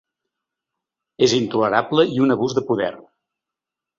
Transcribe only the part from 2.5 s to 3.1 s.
de poder.